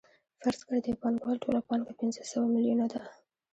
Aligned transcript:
فرض 0.41 0.59
کړئ 0.67 0.79
د 0.81 0.85
یو 0.91 0.99
پانګوال 1.01 1.37
ټوله 1.43 1.59
پانګه 1.69 1.93
پنځه 1.99 2.21
سوه 2.31 2.47
میلیونه 2.53 2.85
ده 2.93 3.01